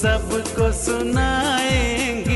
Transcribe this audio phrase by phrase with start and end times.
[0.00, 2.29] सबको सुनाएँगे।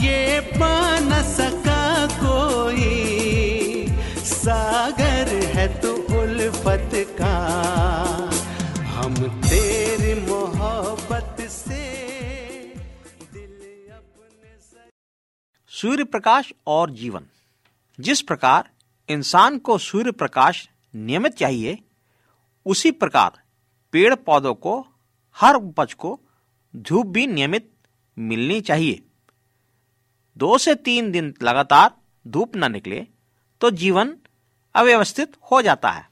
[0.00, 3.86] ये पा न सका कोई
[4.18, 7.36] सागर है तू उल्फत का।
[8.86, 9.14] हम
[9.48, 11.84] तेरी मोहब्बत से
[15.70, 17.24] सूर्य प्रकाश और जीवन।
[18.00, 18.68] जिस प्रकार
[19.08, 21.78] इंसान को सूर्य प्रकाश नियमित चाहिए
[22.66, 23.40] उसी प्रकार
[23.92, 24.86] पेड़ पौधों को,
[25.36, 26.20] हर उपज को
[26.76, 27.70] धूप भी नियमित
[28.16, 29.02] मिलनी चाहिए।
[30.36, 31.90] दो से तीन दिन लगातार
[32.26, 33.06] धूप न निकले
[33.60, 34.16] तो जीवन
[34.74, 36.08] अव्यवस्थित हो जाता है।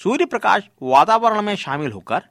[0.00, 2.22] सूर्य प्रकाश वातावरण में शामिल होकर,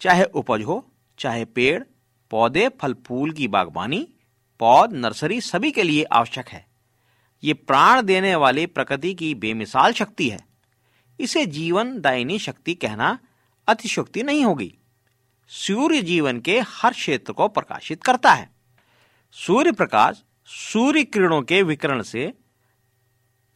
[0.00, 0.86] चाहे उपज हो,
[1.18, 1.82] चाहे पेड़,
[2.30, 4.08] पौधे, फल, फूल की बागवानी,
[4.60, 6.64] पौध, नर्सरी सभी के लिए आवश्यक है।
[7.44, 10.51] ये प्राण देने वाली प्रकृति की बेमिसाल शक्ति है।
[11.18, 13.18] इसे जीवन दायिनी शक्ति कहना
[13.68, 14.72] अतिशोक्ति नहीं होगी।
[15.50, 18.50] सूर्य जीवन के हर क्षेत्र को प्रकाशित करता है।
[19.36, 22.32] सूर्य प्रकाश सूर्य किरणों के विकिरण से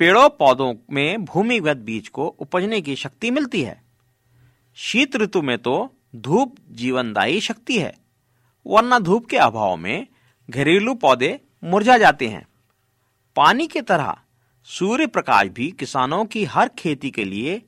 [0.00, 3.80] पेड़ों पौधों में भूमिगत बीज को उपजने की शक्ति मिलती है।
[4.76, 7.94] शीत ऋतु में तो धूप जीवनदायी शक्ति है,
[8.66, 10.06] वरना धूप के अभाव में
[10.48, 12.46] घरेलू पौधे मुरझा जाते हैं।
[13.36, 14.16] पानी की तरह
[14.68, 17.62] सूर्य प्रकाश भी किसानों की हर खेती के लिए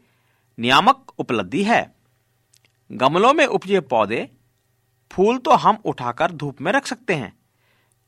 [0.59, 1.81] नियामक उपलब्धि है।
[2.91, 4.29] गमलों में उपजे पौधे
[5.11, 7.33] फूल तो हम उठाकर धूप में रख सकते हैं,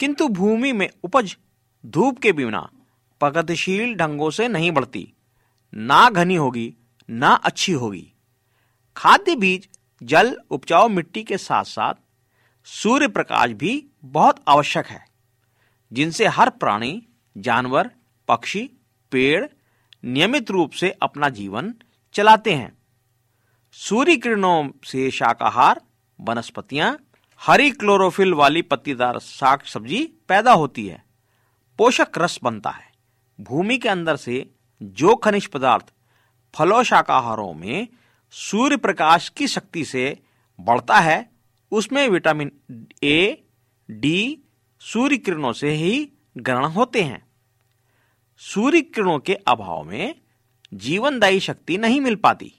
[0.01, 1.37] किंतु भूमि में उपज
[1.85, 2.61] धूप के बिना
[3.21, 5.07] प्रगतिशील ढंगों से नहीं बढ़ती।
[5.73, 6.75] ना घनी होगी,
[7.09, 8.13] ना अच्छी होगी।
[8.97, 9.69] खाद्य बीज,
[10.03, 11.95] जल, उपजाऊ मिट्टी के साथ साथ
[12.67, 15.05] सूर्य प्रकाश भी बहुत आवश्यक है,
[15.93, 17.03] जिनसे हर प्राणी,
[17.37, 17.91] जानवर,
[18.29, 18.69] पक्षी
[19.13, 19.47] पेड़
[20.05, 21.75] नियमित रूप से अपना जीवन
[22.13, 22.79] चलाते हैं।
[23.73, 25.81] सूर्य किरणों से शाकाहार,
[26.21, 26.99] वनस्पतियाँ,
[27.41, 31.05] हरी क्लोरोफिल वाली पत्तीदार साग सब्ज़ी पैदा होती है।
[31.79, 32.93] पोषक रस बनता है।
[33.41, 34.51] भूमि के अंदर से
[34.83, 35.93] जो खनिज पदार्थ
[36.55, 37.89] फलों शाकाहारों में
[38.31, 40.19] सूर्य प्रकाश की शक्ति से
[40.61, 41.31] बढ़ता है,
[41.71, 42.53] उसमें विटामिन
[43.03, 43.45] ए,
[43.91, 44.39] डी,
[44.81, 47.30] सूर्य किरणों से ही ग्रहण होते हैं।
[48.43, 50.15] सूर्य किरणों के अभाव में
[50.75, 52.55] जीवनदायी शक्ति नहीं मिल पाती।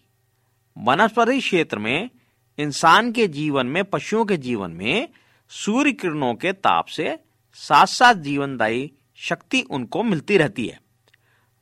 [0.78, 2.10] वनस्पति क्षेत्र में,
[2.58, 5.10] इंसान के जीवन में, पशुओं के जीवन में
[5.50, 7.20] सूर्य किरणों के ताप से
[7.54, 10.82] साथ साथ जीवनदायी शक्ति उनको मिलती रहती है।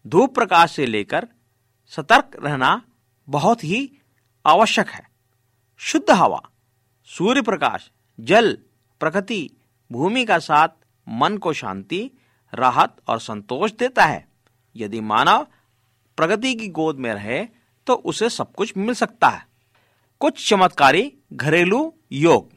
[0.07, 1.27] धूप प्रकाश से लेकर
[1.87, 2.81] सतर्क रहना
[3.29, 3.91] बहुत ही
[4.45, 5.09] आवश्यक है।
[5.77, 6.41] शुद्ध हवा,
[7.05, 8.57] सूर्य प्रकाश, जल,
[8.99, 9.49] प्रकृति,
[9.91, 10.69] भूमि का साथ,
[11.09, 12.11] मन को शांति
[12.53, 14.27] राहत और संतोष देता है।
[14.75, 15.47] यदि मानव
[16.17, 17.43] प्रगति की गोद में रहे
[17.87, 19.45] तो उसे सब कुछ मिल सकता है।
[20.21, 22.49] कुछ चमत्कारी घरेलू योग।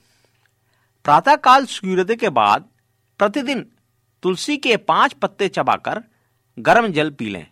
[1.04, 2.64] प्रातःकाल सूर्योदय के बाद
[3.20, 3.66] प्रतिदिन
[4.22, 6.02] तुलसी के पाँच पत्ते चबाकर
[6.58, 7.46] गर्म जल पी लें।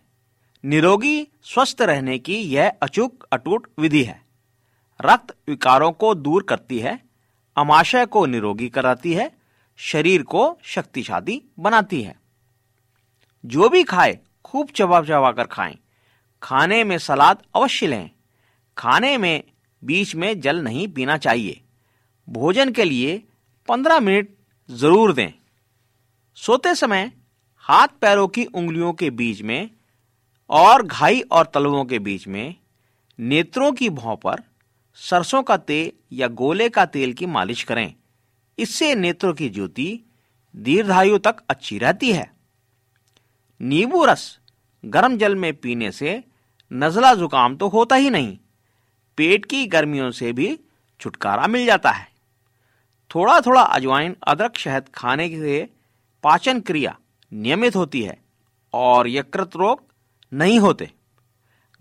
[0.63, 4.21] निरोगी, स्वस्थ रहने की यह अचूक अटूट विधि है।
[4.99, 6.99] रक्त विकारों को दूर करती है,
[7.57, 9.31] अमाशय को निरोगी कराती है,
[9.79, 12.20] शरीर को शक्तिशाली बनाती है।
[13.45, 15.77] जो भी खाए, खूब चबा चबा कर खाएँ।
[16.41, 18.09] खाने में सलाद अवश्य लें।
[18.77, 19.43] खाने में
[19.83, 21.61] बीच में जल नहीं पीना चाहिए।
[22.29, 23.23] भोजन के लिए
[23.67, 24.29] पंद्रह मिनट
[24.69, 25.33] ज़रूर दें।
[26.35, 27.11] सोते समय
[27.57, 29.69] हाथ पैरों की उंगलियों के बीच में
[30.49, 32.55] और घाई और तलवों के बीच में
[33.19, 34.43] नेत्रों की भौं पर
[34.95, 37.93] सरसों का तेल या गोले का तेल की मालिश करें।
[38.57, 39.99] इससे नेत्रों की ज्योति
[40.55, 42.31] दीर्घायु तक अच्छी रहती है।
[43.63, 44.39] नींबू रस
[44.85, 46.23] गर्म जल में पीने से
[46.73, 48.37] नजला जुकाम तो होता ही नहीं।
[49.17, 50.59] पेट की गर्मियों से भी
[50.99, 52.07] छुटकारा मिल जाता है।
[53.15, 55.69] थोड़ा थोड़ा अजवाइन, अदरक, शहद खाने से
[56.23, 56.97] पाचन क्रिया
[57.33, 58.21] नियमित होती है
[58.73, 59.83] और यकृत रोग
[60.33, 60.91] नहीं होते।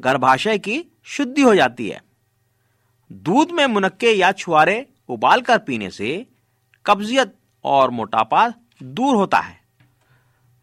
[0.01, 2.03] गर्भाशय की शुद्धि हो जाती है।
[3.13, 6.27] दूध में मुनक्के या छुआरे उबाल कर पीने से
[6.87, 7.35] कब्जियत
[7.65, 9.60] और मोटापा दूर होता है।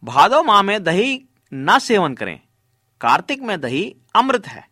[0.03, 2.39] भादो माह में दही न सेवन करें।
[3.01, 4.67] कार्तिक में दही अमृत है।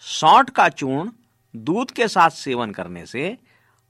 [0.00, 1.10] सौंठ का चूर्ण
[1.56, 3.38] दूध के साथ सेवन करने से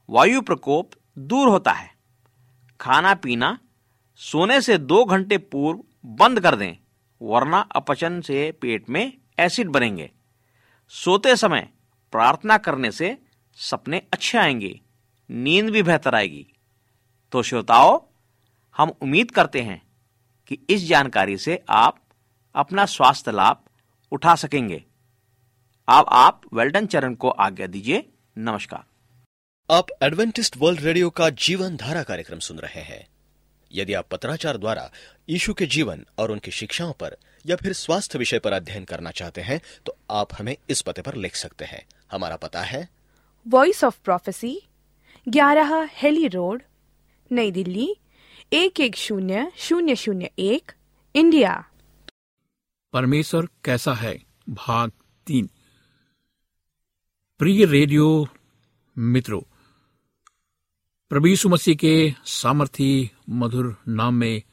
[0.09, 1.93] वायु प्रकोप दूर होता है।
[2.81, 3.59] खाना पीना
[4.15, 6.73] सोने से दो घंटे पूर्व बंद कर दें,
[7.21, 10.11] वरना अपचन से पेट में एसिड बनेंगे।
[10.89, 11.69] सोते समय
[12.11, 13.17] प्रार्थना करने से
[13.55, 14.81] सपने अच्छे आएँगे,
[15.31, 16.47] नींद भी बेहतर आएगी।
[17.31, 17.99] तो श्रोताओं,
[18.77, 19.84] हम उम्मीद करते हैं
[20.47, 21.99] कि इस जानकारी से आप
[22.55, 23.63] अपना स्वास्थ्य लाभ
[24.11, 24.83] उठा सकेंगे।
[25.87, 28.83] अब आप वेल्डन चरण को आज्ञा दीजिए। नमस्कार।
[29.69, 33.07] आप एडवेंटिस्ट वर्ल्ड रेडियो का जीवन धारा कार्यक्रम सुन रहे हैं।
[33.73, 34.91] यदि आप पत्राचार द्वारा
[35.29, 39.41] यीशु के जीवन और उनकी शिक्षाओं पर या फिर स्वास्थ्य विषय पर अध्ययन करना चाहते
[39.41, 42.87] हैं तो आप हमें इस पते पर लिख सकते हैं। हमारा पता है।
[43.47, 44.61] वॉइस ऑफ़ प्रोफेसी
[45.29, 46.63] ग्यारह हेली रोड
[47.31, 47.95] नई दिल्ली
[48.53, 50.71] एक एक शून्य शून्य शून्य एक,
[51.15, 51.65] इंडिया।
[52.93, 54.25] परमेश्वर कैसा है?
[54.49, 54.91] भाग
[55.27, 55.49] तीन।
[57.39, 58.27] प्रिय रेडियो
[58.97, 59.41] मित्रों,
[61.09, 64.43] प्रभु मसीह के सामर्थी मधुर नाम में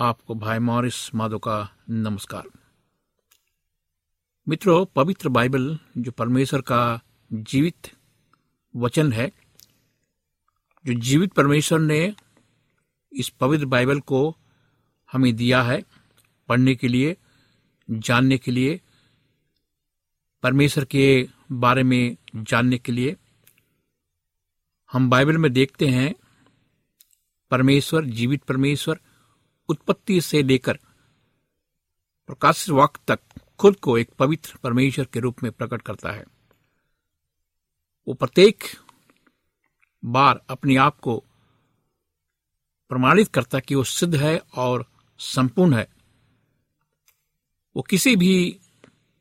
[0.00, 2.42] आपको भाई मॉरिस माधो का नमस्कार।
[4.48, 7.00] मित्रों, पवित्र बाइबल जो परमेश्वर का
[7.32, 7.90] जीवित
[8.76, 9.32] वचन है,
[10.86, 12.14] जो जीवित परमेश्वर ने
[13.12, 14.36] इस पवित्र बाइबल को
[15.12, 15.84] हमें दिया है
[16.48, 17.16] पढ़ने के लिए,
[17.90, 18.80] जानने के लिए,
[20.42, 23.16] परमेश्वर के बारे में जानने के लिए।
[24.92, 26.14] हम बाइबल में देखते हैं,
[27.50, 29.00] परमेश्वर, जीवित परमेश्वर,
[29.68, 30.78] उत्पत्ति से लेकर
[32.26, 33.20] प्रकाशित वाक तक
[33.58, 36.24] खुद को एक पवित्र परमेश्वर के रूप में प्रकट करता है।
[38.08, 38.64] वो प्रत्येक
[40.04, 41.24] बार अपने आप को
[42.88, 44.86] प्रमाणित करता कि वो सिद्ध है और
[45.18, 45.88] संपूर्ण है।
[47.76, 48.60] वो किसी भी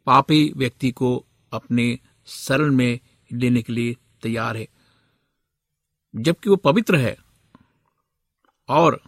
[0.05, 2.99] पापी व्यक्ति को अपने शरण में
[3.33, 4.67] लेने के लिए तैयार है।
[6.15, 7.17] जबकि वो पवित्र है
[8.69, 9.01] और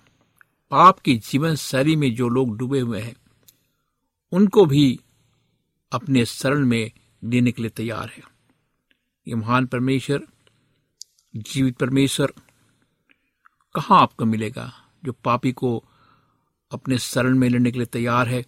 [0.71, 3.15] पाप की जीवन शैली में जो लोग डूबे हुए हैं,
[4.31, 4.99] उनको भी
[5.91, 6.91] अपने शरण में
[7.23, 8.23] लेने के लिए तैयार है।
[9.27, 10.21] ये महान परमेश्वर,
[11.35, 12.33] जीवित परमेश्वर
[13.75, 14.73] कहाँ आपको मिलेगा?
[15.05, 15.83] जो पापी को
[16.71, 18.45] अपने शरण में लेने के लिए तैयार है,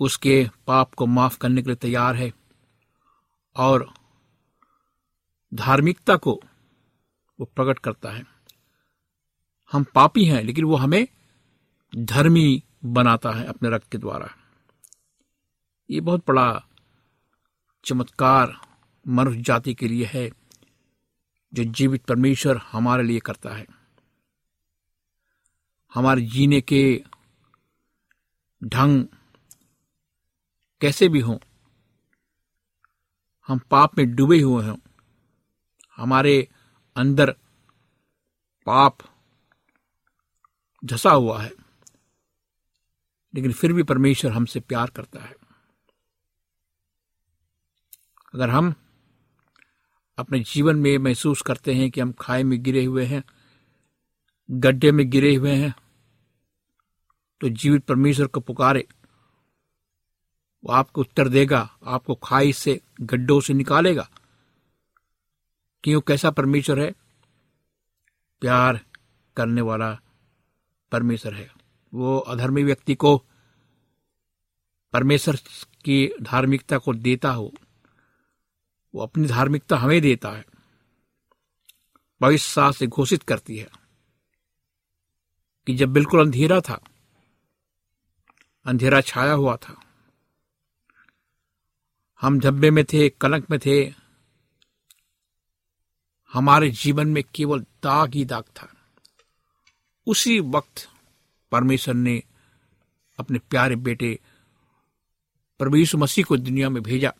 [0.00, 2.32] उसके पाप को माफ़ करने के लिए तैयार है,
[3.56, 3.94] और
[5.54, 6.40] धार्मिकता को
[7.40, 8.26] वो प्रकट करता है।
[9.72, 11.08] हम पापी हैं, लेकिन वो हमें
[11.96, 14.28] धर्मी बनाता है अपने रक्त के द्वारा।
[15.90, 16.64] ये बहुत बड़ा
[17.84, 18.56] चमत्कार
[19.08, 20.30] मनुष्य जाति के लिए है,
[21.54, 23.81] जो जीवित परमेश्वर हमारे लिए करता है।
[25.94, 26.82] हमारे जीने के
[28.62, 29.04] ढंग
[30.80, 31.36] कैसे भी हों,
[33.48, 34.76] हम पाप में डूबे हुए हों,
[35.96, 36.48] हमारे
[36.96, 37.30] अंदर
[38.66, 38.98] पाप
[40.82, 41.50] झसा हुआ है,
[43.34, 45.34] लेकिन फिर भी परमेश्वर हमसे प्यार करता है।
[48.34, 48.74] अगर हम
[50.18, 53.22] अपने जीवन में महसूस करते हैं कि हम खाए में गिरे हुए हैं,
[54.48, 55.74] गड्ढे में गिरे हुए हैं
[57.42, 58.88] तो जीवित परमेश्वर को पुकारे।
[60.64, 64.10] वो आपको उत्तर देगा, आपको खाई से, गड्ढों से निकालेगा।
[65.84, 66.94] कि वो कैसा परमेश्वर है?
[68.40, 68.80] प्यार
[69.36, 70.00] करने वाला
[70.92, 71.52] परमेश्वर है।
[71.94, 73.24] वो अधर्मी व्यक्ति को
[74.92, 75.36] परमेश्वर
[75.84, 77.52] की धार्मिकता को देता हो।
[78.94, 80.46] वो अपनी धार्मिकता हमें देता है।
[82.20, 83.70] भविष्य से घोषित करती है
[85.66, 86.80] कि जब बिल्कुल अंधेरा था
[88.64, 89.82] अंधेरा छाया हुआ था।
[92.20, 93.94] हम धब्बे में थे, कलंक में थे।
[96.32, 98.74] हमारे जीवन में केवल दाग ही दाग था।
[100.06, 100.88] उसी वक्त
[101.52, 102.22] परमेश्वर ने
[103.18, 104.20] अपने प्यारे बेटे
[105.58, 107.12] प्रभु मसीह को दुनिया में भेजा,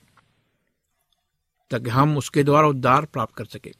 [1.70, 3.74] ताकि हम उसके द्वारा उद्धार प्राप्त कर सके।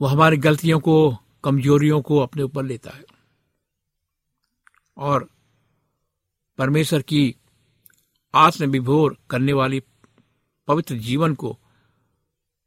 [0.00, 3.04] वो हमारी गलतियों को, कमजोरियों को अपने ऊपर लेता है।
[4.96, 5.33] और
[6.58, 7.36] परमेश्वर की
[8.34, 9.82] आत्म विभोर करने वाली
[10.68, 11.58] पवित्र जीवन को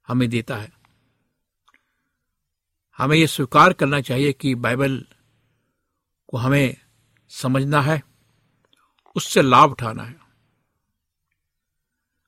[0.07, 0.71] हमें देता है।
[2.97, 5.05] हमें यह स्वीकार करना चाहिए कि बाइबल
[6.27, 6.77] को हमें
[7.29, 8.03] समझना है,
[9.15, 10.15] उससे लाभ उठाना है।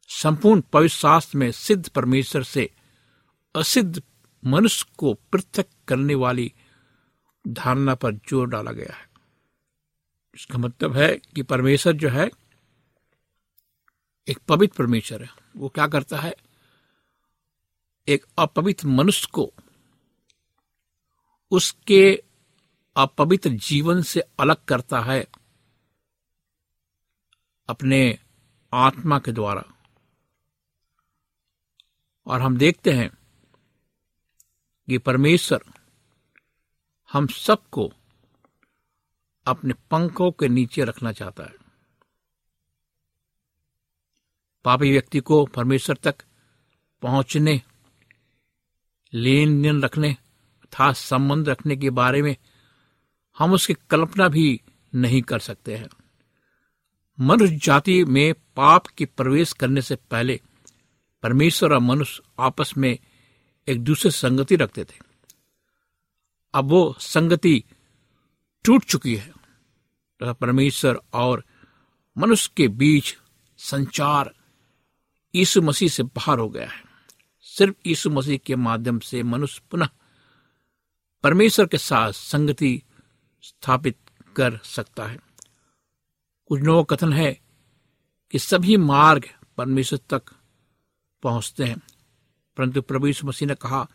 [0.07, 2.69] संपूर्ण पवित्र शास्त्र में सिद्ध परमेश्वर से
[3.55, 4.03] असिद्ध
[4.45, 6.53] मनुष्य को पृथक करने वाली
[7.47, 9.08] धारणा पर ज़ोर डाला गया है।
[10.35, 12.29] इसका मतलब है कि परमेश्वर जो है,
[14.27, 16.35] एक पवित्र परमेश्वर है। वो क्या करता है?
[18.07, 19.53] एक अपवित्र मनुष्य को
[21.51, 22.23] उसके
[22.95, 25.27] अपवित्र जीवन से अलग करता है
[27.69, 28.19] अपने
[28.73, 29.63] आत्मा के द्वारा।
[32.25, 33.09] और हम देखते हैं
[34.87, 35.63] कि परमेश्वर
[37.13, 37.93] हम सबको
[39.49, 41.53] अपने पंखों के नीचे रखना चाहता है।
[44.63, 46.15] पापी व्यक्ति को परमेश्वर तक
[47.01, 47.61] पहुँचने
[49.13, 50.17] लेन देन रखने
[50.65, 52.35] तथा संबंध रखने के बारे में
[53.37, 54.61] हम उसकी कल्पना भी
[54.95, 55.89] नहीं कर सकते हैं।
[57.19, 60.41] मनुष्य जाति में पाप के प्रवेश करने से पहले
[61.23, 62.99] परमेश्वर और मनुष्य आपस में
[63.67, 64.99] एक दूसरे संगति रखते थे।
[66.53, 67.63] अब वो संगति
[68.65, 69.38] टूट चुकी है।
[70.23, 71.45] परमेश्वर और
[72.17, 73.17] मनुष्य के बीच
[73.57, 74.35] संचार
[75.35, 76.83] यीशु मसीह से बाहर हो गया है।
[77.41, 79.89] सिर्फ़ यीशु मसीह के माध्यम से मनुष्य पुनः
[81.23, 82.83] परमेश्वर के साथ संगति
[83.41, 83.97] स्थापित
[84.35, 85.19] कर सकता है।
[86.45, 87.41] कुछ लोगों कथन है
[88.31, 89.23] कि सभी मार्ग
[89.57, 90.21] परमेश्वर तक
[91.23, 91.81] पहुँचते हैं।
[92.57, 93.87] परंतु प्रभु यीशु मसीह ने कहा,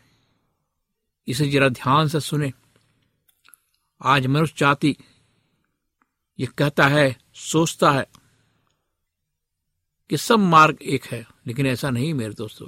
[1.27, 2.53] इसे जरा ध्यान से सुने।
[4.03, 4.97] आज मनुष्य जाति
[6.39, 8.07] ये कहता है, सोचता है
[10.09, 12.67] कि सब मार्ग एक है, लेकिन ऐसा नहीं मेरे दोस्तों।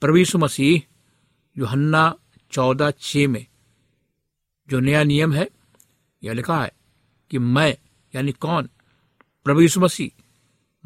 [0.00, 0.94] प्रवीषु मसीह,
[1.58, 2.16] योहन्ना
[2.50, 3.46] चौदह छ में
[4.68, 5.50] जो नया नियम है,
[6.24, 6.72] यह लिखा है
[7.30, 7.78] कि मैं,
[8.14, 8.68] यानी कौन?
[9.48, 10.22] यीशु मसीह,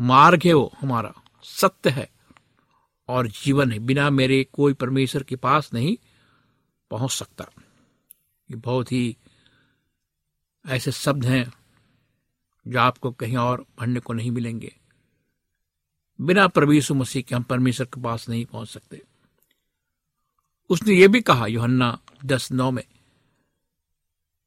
[0.00, 2.10] मार्ग है वो हमारा, सत्य है
[3.08, 5.96] और जीवन है। बिना मेरे कोई परमेश्वर के पास नहीं
[6.90, 7.44] पहुँच सकता।
[8.50, 9.16] ये बहुत ही
[10.68, 11.52] ऐसे शब्द हैं
[12.68, 14.76] जो आपको कहीं और पढ़ने को नहीं मिलेंगे।
[16.20, 19.02] बिना यीशु मसीह के हम परमेश्वर के पास नहीं पहुँच सकते।
[20.70, 22.84] उसने ये भी कहा, योहन्ना दस नौ में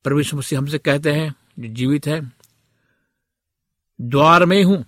[0.07, 2.31] यीशु मसीह हमसे कहते हैं, जो जीवित है,
[4.01, 4.85] द्वार में हूँ,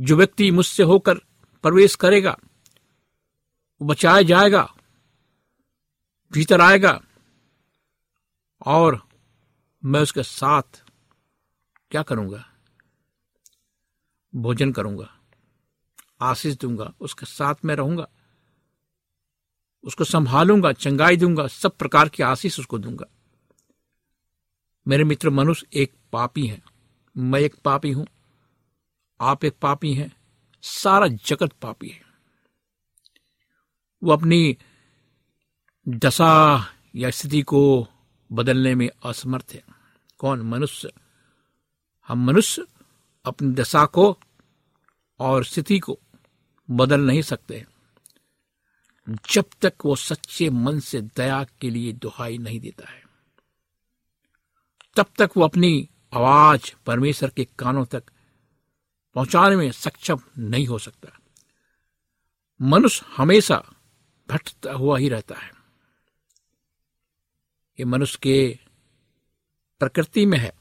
[0.00, 1.14] जो व्यक्ति मुझसे होकर
[1.62, 2.36] प्रवेश करेगा,
[3.80, 4.74] वो बचाया जाएगा,
[6.32, 7.00] भीतर आएगा
[8.66, 9.09] और
[9.84, 10.84] मैं उसके साथ
[11.90, 12.46] क्या करूँगा?
[14.34, 15.18] भोजन करूँगा।
[16.20, 18.08] आशीष दूँगा, उसके साथ में रहूँगा।
[19.84, 23.06] उसको संभालूँगा, चंगाई दूँगा, सब प्रकार की आशीष उसको दूँगा।
[24.88, 26.62] मेरे मित्र मनुष्य एक पापी है।
[27.16, 28.06] मैं एक पापी हूँ।
[29.20, 30.16] आप एक पापी हैं।
[30.62, 32.00] सारा जगत पापी है।
[34.02, 34.58] वो अपनी
[35.88, 36.64] दशा
[36.96, 37.88] या स्थिति को
[38.32, 39.64] बदलने में असमर्थ है।
[40.18, 40.42] कौन?
[40.42, 40.92] मनुष्य।
[42.08, 42.66] हम मनुष्य
[43.24, 44.18] अपनी दशा को
[45.20, 45.98] और स्थिति को
[46.70, 47.66] बदल नहीं सकते
[49.32, 53.02] जब तक वो सच्चे मन से दया के लिए दुहाई नहीं देता है,
[54.96, 58.04] तब तक वो अपनी आवाज़ परमेश्वर के कानों तक
[59.14, 61.18] पहुँचाने में सक्षम नहीं हो सकता।
[62.62, 63.64] मनुष्य हमेशा
[64.28, 65.59] भटकता हुआ ही रहता है।
[67.80, 68.58] ये मनुष्य के
[69.78, 70.52] प्रकृति में है।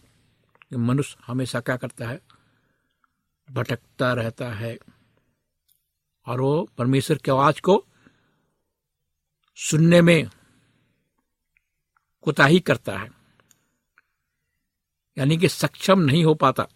[0.73, 2.21] मनुष्य हमेशा क्या करता है?
[3.51, 4.77] भटकता रहता है।
[6.25, 7.85] और वो परमेश्वर की आवाज़ को
[9.55, 10.29] सुनने में
[12.21, 13.11] कोताही करता है।
[15.17, 16.67] यानी कि सक्षम नहीं हो पाता।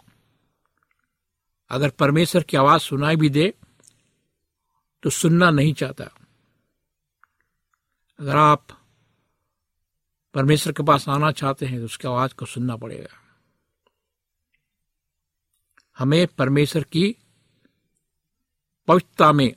[1.70, 3.54] अगर परमेश्वर की आवाज़ सुनाई भी दे
[5.04, 6.06] तो सुनना नहीं चाहता।
[8.20, 8.83] अगर आप
[10.34, 13.20] परमेश्वर के पास आना चाहते हैं तो उसकी आवाज़ को सुनना पड़ेगा।
[15.98, 17.16] हमें परमेश्वर की
[18.88, 19.54] पवित्रता में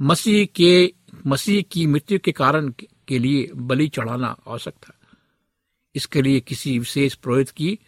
[0.00, 0.94] मसीह के,
[1.26, 2.72] मसीह की मृत्यु के कारण
[3.08, 4.92] के लिए बलि चढ़ाना आवश्यक था।
[5.94, 7.78] इसके लिए किसी विशेष पुरोहित की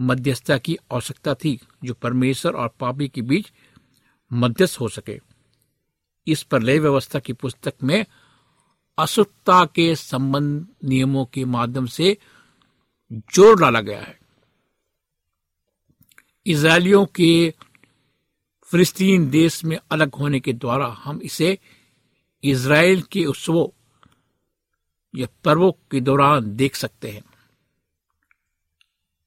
[0.00, 3.52] मध्यस्थता की आवश्यकता थी जो परमेश्वर और पापी के बीच
[4.32, 5.20] मध्यस्थ हो सके।
[6.26, 8.04] इस पर लय व्यवस्था की पुस्तक में
[8.98, 12.18] अशुद्धता के संबंध नियमों के माध्यम से
[13.34, 14.18] ज़ोर डाला गया है।
[16.46, 17.54] इसराइलियों के
[18.68, 21.58] फिलिस्तीन देश में अलग होने के द्वारा हम इसे
[22.44, 23.68] इसराइल के उत्सवों
[25.14, 27.24] या पर्वों के दौरान देख सकते हैं।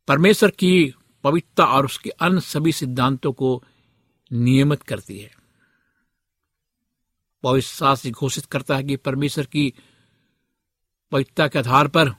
[0.08, 3.64] परमेश्वर की पवित्रता और उसके अन्य सभी सिद्धांतों को
[4.32, 5.37] नियमित करती है।
[7.56, 9.74] शास्त्र घोषित करता है कि परमेश्वर की
[11.12, 12.12] पवित्रता के आधार पर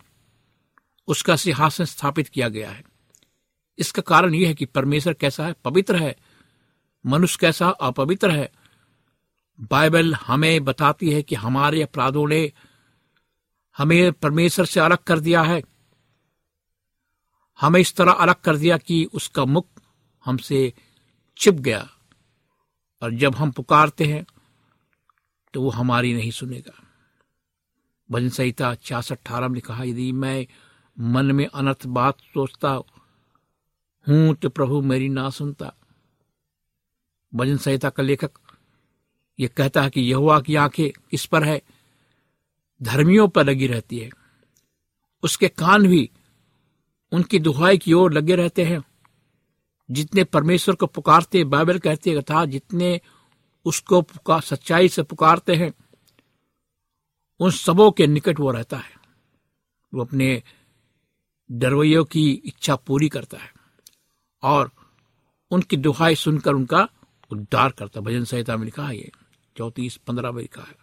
[1.08, 2.84] उसका सिंहासन स्थापित किया गया है।
[3.78, 5.52] इसका कारण यह है कि परमेश्वर कैसा है?
[5.52, 6.16] पवित्र है।
[7.06, 7.68] मनुष्य कैसा?
[7.68, 8.52] अपवित्र है।
[9.60, 12.52] बाइबल हमें बताती है कि हमारे अपराधों ने
[13.78, 15.62] हमें परमेश्वर से अलग कर दिया है।
[17.60, 19.66] हमें इस तरह अलग कर दिया कि उसका मुख
[20.24, 20.72] हमसे
[21.36, 21.90] छिप गया।
[23.02, 24.26] और जब हम पुकारते हैं
[25.54, 26.82] तो वो हमारी नहीं सुनेगा।
[28.10, 30.46] भजन संहिता छियासठ अठारह में कहा यदि मैं
[30.98, 32.70] मन में अनर्थ बात सोचता
[34.06, 35.72] हूँ तो प्रभु मेरी ना सुनता।
[37.34, 38.30] भजन संहिता का लेखक
[39.38, 41.62] ये कहता है कि यहुआ की आँखें किस पर है?
[42.82, 44.10] धर्मियों पर लगी रहती है।
[45.22, 46.10] उसके कान भी
[47.12, 48.82] उनकी दुहाई की ओर लगे रहते हैं।
[49.90, 53.00] जितने परमेश्वर को पुकारते बाइबल कहते तथा जितने
[53.68, 55.72] उसको पुकार, सच्चाई से पुकारते हैं,
[57.40, 58.96] उन सबों के निकट वो रहता है।
[59.92, 60.42] वो अपने
[61.50, 63.52] डरवैयों की इच्छा पूरी करता है
[64.42, 64.70] और
[65.50, 66.88] उनकी दुहाई सुनकर उनका
[67.30, 69.10] उद्धार करता भजन संहिता में लिखा है ये,
[69.56, 70.76] चौतीस, पंद्रह में लिखा है,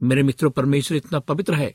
[0.00, 1.74] मेरे मित्रों, परमेश्वर इतना पवित्र है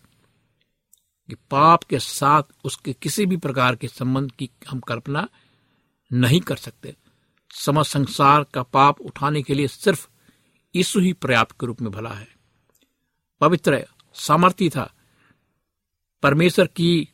[1.29, 5.27] कि पाप के साथ उसके किसी भी प्रकार के संबंध की हम कल्पना
[6.11, 6.95] नहीं कर सकते।
[7.53, 10.09] समझ संसार का पाप उठाने के लिए सिर्फ़
[10.75, 12.27] यीशु ही पर्याप्त के रूप में भला है।
[13.41, 14.93] पवित्र सामर्थ्य था।
[16.23, 17.09] परमेश्वर की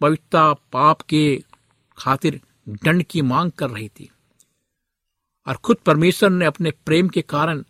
[0.00, 1.44] पवित्रता पाप के
[1.98, 4.10] खातिर दंड की मांग कर रही थी।
[5.46, 7.64] और खुद परमेश्वर ने अपने प्रेम के कारण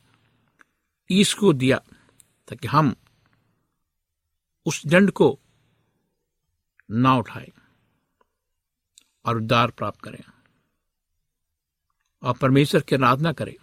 [1.10, 1.76] ईश को दिया,
[2.48, 2.96] ताकि हम
[4.66, 5.40] उस दंड को
[6.90, 7.52] ना उठाए
[9.24, 10.24] और उद्धार प्राप्त करें।
[12.22, 13.54] और परमेश्वर की आराधना करें।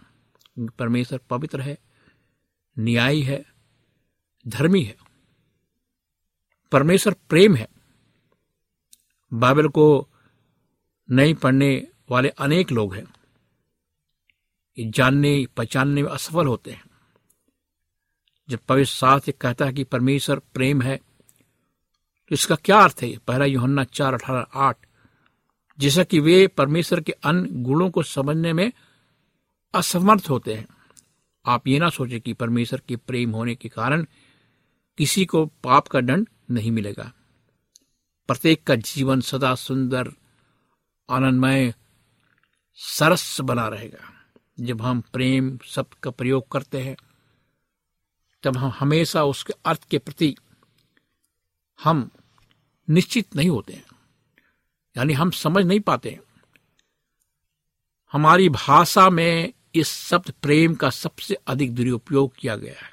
[0.68, 1.78] परमेश्वर पवित्र है,
[2.78, 3.44] न्यायी है,
[4.48, 4.96] धर्मी है।
[6.72, 7.68] परमेश्वर प्रेम है।
[9.32, 10.08] बाइबल को
[11.10, 13.14] नहीं पढ़ने वाले अनेक लोग हैं।
[14.78, 16.84] ये जानने, पहचानने में असफल होते हैं।
[18.48, 23.18] जब पवित्र शास्त्र कहता है कि परमेश्वर प्रेम है तो इसका क्या अर्थ है?
[23.18, 24.76] पहला योहन्ना चार अठारह आठ
[25.78, 28.72] जैसा कि वे परमेश्वर के अन्य गुणों को समझने में
[29.74, 30.66] असमर्थ होते हैं।
[31.46, 34.06] आप ये ना सोचे कि परमेश्वर के प्रेम होने के कारण
[34.98, 37.12] किसी को पाप का दंड नहीं मिलेगा।
[38.26, 40.12] प्रत्येक का जीवन सदा सुंदर,
[41.10, 41.74] आनंदमय,
[42.74, 44.26] सरस बना रहेगा।
[44.60, 46.96] जब हम प्रेम शब्द का प्रयोग करते हैं,
[48.42, 50.36] तब हम हमेशा उसके अर्थ के प्रति
[51.84, 52.10] हम
[52.90, 53.84] निश्चित नहीं होते हैं।
[54.96, 56.20] यानी हम समझ नहीं पाते
[58.12, 62.92] हमारी भाषा में इस शब्द प्रेम का सबसे अधिक दुरुपयोग किया गया है।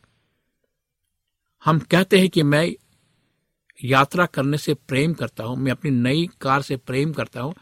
[1.66, 2.72] हम कहते हैं कि मैं
[3.84, 7.54] यात्रा करने से प्रेम करता हूँ, मैं अपनी नई कार से प्रेम करता हूँ,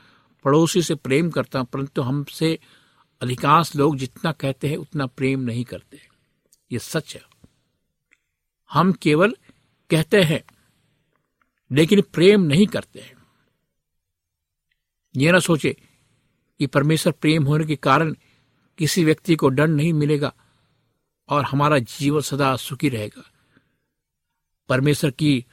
[0.45, 2.59] पड़ोसी से प्रेम करता हूँ, परंतु हमसे
[3.21, 6.01] अधिकांश लोग जितना कहते हैं उतना प्रेम नहीं करते।
[6.71, 7.21] ये सच है।
[8.71, 9.35] हम केवल
[9.89, 10.43] कहते हैं,
[11.71, 13.18] लेकिन प्रेम नहीं करते हैं।
[15.17, 15.77] ये ना सोचे
[16.59, 18.15] कि परमेश्वर प्रेम होने के कारण
[18.77, 20.33] किसी व्यक्ति को दंड नहीं मिलेगा
[21.29, 23.31] और हमारा जीवन सदा सुखी रहेगा।
[24.69, 25.45] परमेश्वर की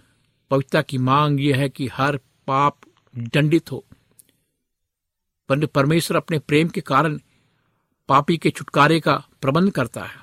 [0.50, 2.16] पवित्रता की मांग यह है कि हर
[2.46, 2.80] पाप
[3.18, 3.86] दंडित हो।
[5.48, 7.20] परंतु परमेश्वर अपने प्रेम के कारण
[8.08, 10.18] पापी के छुटकारे का प्रबंध करता है।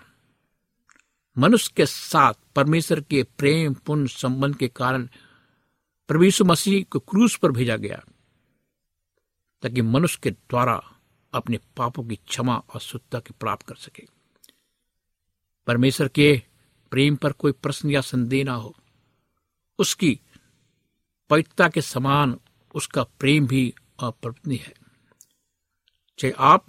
[1.38, 5.10] मनुष्य के साथ परमेश्वर के प्रेम पुण्य संबंध के कारण
[6.08, 8.04] प्रभु मसीह को क्रूस पर भेजा गया।
[9.64, 10.94] ताकि मनुष्य के द्वारा
[11.34, 14.08] अपने पापों की क्षमा और शुद्धता की प्राप्त कर सके।
[15.68, 16.42] परमेश्वर के
[16.92, 18.76] प्रेम पर कोई प्रश्न या संदेह ना हो।
[19.80, 20.20] उसकी
[21.30, 22.40] पवित्रता के समान
[22.76, 24.74] उसका प्रेम भी अप्रवनीय है।
[26.20, 26.66] चाहे आप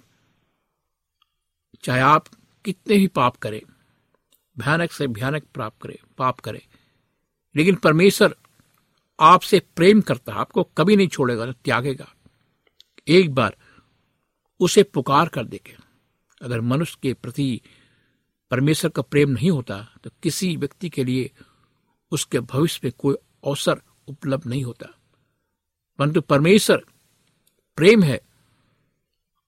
[1.83, 2.27] चाहे आप
[2.65, 3.61] कितने ही पाप करें,
[4.57, 6.65] भयानक से भयानक प्राप्त करे, पाप करे,
[7.55, 8.35] लेकिन परमेश्वर
[9.19, 12.11] आपसे प्रेम करता है, आपको कभी नहीं छोड़ेगा त्यागेगा।
[13.07, 13.55] एक बार
[14.59, 15.75] उसे पुकार कर देखे।
[16.41, 17.61] अगर मनुष्य के प्रति
[18.51, 21.31] परमेश्वर का प्रेम नहीं होता तो किसी व्यक्ति के लिए
[22.11, 23.15] उसके भविष्य में कोई
[23.45, 24.87] अवसर उपलब्ध नहीं होता।
[25.99, 26.85] परंतु परमेश्वर
[27.77, 28.19] प्रेम है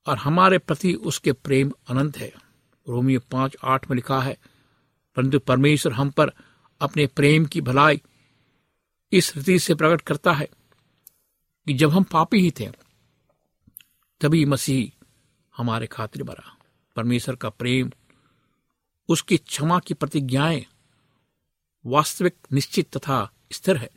[0.07, 2.31] और हमारे प्रति उसके प्रेम अनंत है।
[2.87, 4.37] रोमियो पाँच, आठ में लिखा है,
[5.15, 6.31] परंतु परमेश्वर हम पर
[6.81, 8.01] अपने प्रेम की भलाई
[9.11, 10.49] इस रीति से प्रकट करता है
[11.67, 12.69] कि जब हम पापी ही थे
[14.21, 15.06] तभी मसीह
[15.58, 16.58] हमारे खातिर बरा।
[16.95, 17.91] परमेश्वर का प्रेम,
[19.10, 20.65] उसकी क्षमा की प्रतिज्ञाएँ
[21.86, 23.89] वास्तविक, निश्चित तथा स्थिर है।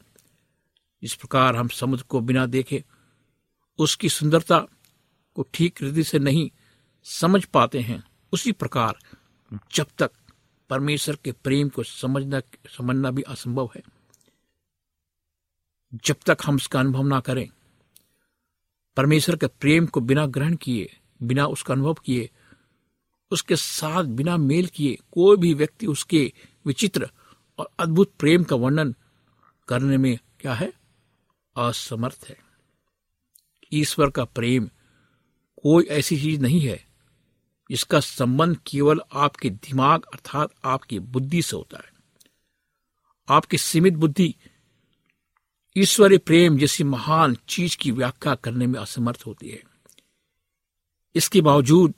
[1.03, 2.85] इस प्रकार हम समुद्र को बिना देखे,
[3.79, 4.67] उसकी सुंदरता
[5.35, 6.51] को ठीक रीति से नहीं
[7.05, 8.99] समझ पाते हैं। उसी प्रकार
[9.75, 10.11] जब तक
[10.71, 12.41] परमेश्वर के प्रेम को समझना
[12.77, 13.83] समझना भी असंभव है।
[15.95, 17.49] जब तक हम उसका अनुभव ना करें
[18.97, 22.31] परमेश्वर के प्रेम को बिना ग्रहण किए, बिना उसका अनुभव किए,
[23.31, 26.33] उसके साथ बिना मेल किए, कोई भी व्यक्ति उसके
[26.67, 27.11] विचित्र
[27.59, 28.95] और अद्भुत प्रेम का वर्णन
[29.69, 30.73] करने में क्या है?
[31.57, 32.37] असमर्थ है।
[33.73, 34.71] ईश्वर का प्रेम
[35.63, 36.85] कोई ऐसी चीज़ नहीं है
[37.71, 41.93] इसका संबंध केवल आपके दिमाग अर्थात आपकी बुद्धि से होता है।
[43.29, 44.35] आपकी सीमित बुद्धि
[45.77, 49.63] ईश्वरीय प्रेम जैसी महान चीज़ की व्याख्या करने में असमर्थ होती है।
[51.15, 51.95] इसके बावजूद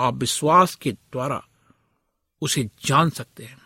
[0.00, 1.48] आप विश्वास के द्वारा
[2.40, 3.58] उसे जान सकते हैं,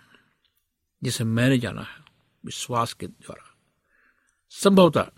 [1.03, 2.05] जिसे मैंने जाना है,
[2.45, 3.57] विश्वास के द्वारा।
[4.51, 5.11] संभवतः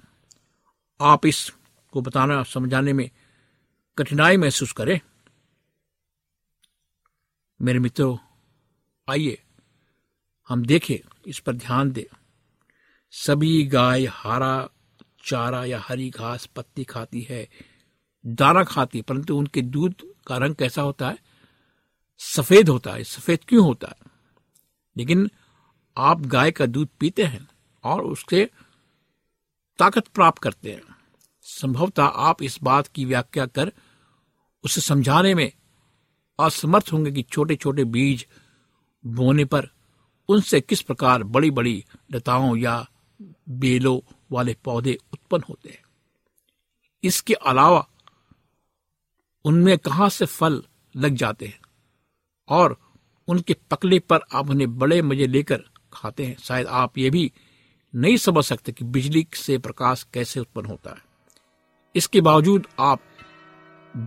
[1.00, 3.10] आप इसको बताना, समझाने में
[3.98, 5.00] कठिनाई महसूस करें।
[7.62, 8.18] मेरे मित्रों,
[9.10, 9.42] आइए,
[10.48, 12.14] हम देखें, इस पर ध्यान दें।
[13.10, 14.68] सभी गाय हरा,
[15.24, 17.48] चारा या हरी घास पत्ती खाती है,
[18.26, 19.94] दाना खाती है, परंतु उनके दूध
[20.26, 21.18] का रंग कैसा होता है?
[22.18, 24.10] सफ़ेद होता है। सफ़ेद क्यों होता है?
[24.96, 25.30] लेकिन
[25.96, 27.48] आप गाय का दूध पीते हैं
[27.84, 28.50] और उससे
[29.78, 30.82] ताकत प्राप्त करते हैं।
[31.42, 33.72] संभवतः आप इस बात की व्याख्या कर
[34.64, 35.52] उसे समझाने में
[36.40, 38.26] असमर्थ होंगे कि छोटे छोटे बीज
[39.06, 39.68] बोने पर
[40.28, 42.88] उनसे किस प्रकार बड़ी बड़ी लताओं या
[43.48, 43.98] बेलों
[44.32, 45.82] वाले पौधे उत्पन्न होते हैं।
[47.04, 47.86] इसके अलावा
[49.44, 50.62] उनमें कहाँ से फल
[50.96, 51.60] लग जाते हैं
[52.48, 52.76] और
[53.28, 57.32] उनके पकले पर आप उन्हें बड़े मज़े लेकर खाते हैं। शायद आप ये भी
[57.94, 61.02] नहीं समझ सकते कि बिजली से प्रकाश कैसे उत्पन्न होता है।
[61.94, 63.00] इसके बावजूद आप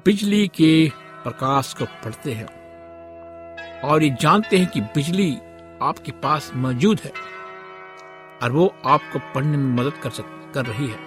[0.06, 0.90] बिजली के
[1.24, 5.36] प्रकाश को पढ़ते हैं और ये जानते हैं कि बिजली
[5.82, 7.14] आपके पास मौजूद है।
[8.44, 11.00] और वो आपको पढ़ने में मदद कर सक, कर रही है।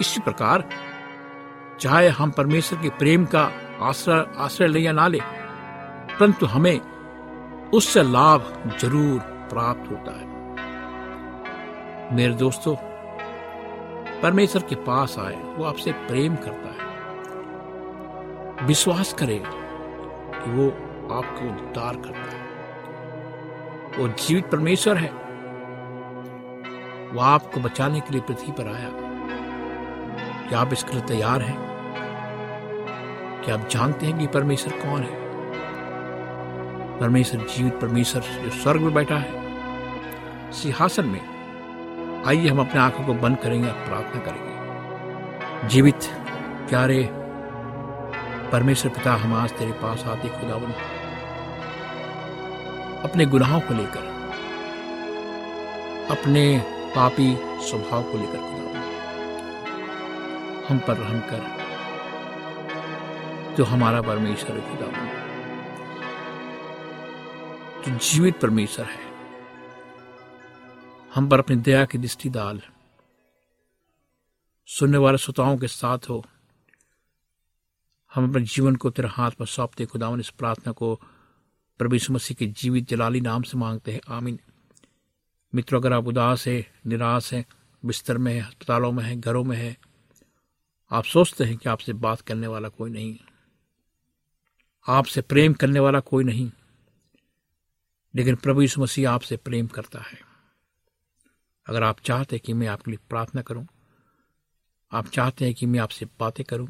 [0.00, 0.68] इसी प्रकार,
[1.80, 3.50] चाहे हम परमेश्वर के प्रेम का
[3.82, 5.20] आश्रय आश्रय ले या ना ले,
[6.20, 6.80] परंतु हमें
[7.70, 10.32] उससे लाभ ज़रूर प्राप्त होता है।
[12.16, 12.76] मेरे दोस्तों,
[14.20, 16.84] परमेश्वर के पास आए, वो आपसे प्रेम करता है।
[18.66, 20.68] विश्वास करें कि वो
[21.14, 22.42] आपको उद्धार करता है।
[23.98, 25.23] वो जीवित परमेश्वर है।
[27.14, 28.88] वो आपको बचाने के लिए पृथ्वी पर आया।
[30.48, 31.56] क्या आप इसके लिए तैयार हैं?
[33.44, 35.24] क्या आप जानते हैं कि परमेश्वर कौन है?
[37.00, 39.44] परमेश्वर जीवित, परमेश्वर जो स्वर्ग में बैठा है।
[40.52, 41.34] सिंहासन में
[42.26, 46.00] आइए हम अपने आँखों को बंद करेंगे और प्रार्थना करेंगे। जीवित,
[46.68, 47.10] प्यारे
[48.52, 50.72] परमेश्वर पिता, हम आज तेरे पास आते खुदावन।
[53.04, 54.02] अपने गुनाहों को लेकर,
[56.10, 57.36] अपने पापी
[57.68, 58.54] स्वभाव को लेकर
[60.68, 61.64] हम पर रहम कर
[63.54, 65.14] जो हमारा परमेश्वर है खुदावन
[67.82, 69.14] जो जीवित परमेश्वर है,
[71.14, 72.62] हम पर अपनी दया की दृष्टि डाल।
[74.66, 76.24] सुनने वाले श्रोताओं के साथ हो।
[78.14, 81.00] हम अपने जीवन को तेरे हाथ पर सौंपते खुदावन इस प्रार्थना को
[81.78, 84.40] प्रभु मसीह के जीवित जलाली नाम से मांगते हैं। आमीन।
[85.54, 87.44] मित्रों, अगर आप उदास है, निराश है,
[87.82, 89.76] बिस्तर में है, अस्पतालों में है, घरों में है,
[90.90, 93.16] आप सोचते हैं कि आपसे बात करने वाला कोई नहीं
[94.86, 96.50] आपसे प्रेम करने वाला कोई नहीं।
[98.14, 100.18] लेकिन प्रभु यीशु मसीह आपसे प्रेम करता है।
[101.66, 103.66] अगर आप चाहते हैं कि मैं आपके लिए प्रार्थना करूँ,
[104.92, 106.68] आप चाहते हैं कि मैं आपसे बातें करूँ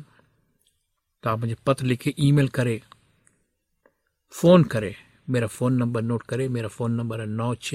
[1.25, 2.81] तो आप मुझे पत्र लिखे ईमेल करें,
[4.35, 4.95] फ़ोन करें,
[5.31, 7.75] मेरा फ़ोन नंबर नोट करें, मेरा फ़ोन नंबर है नौ छ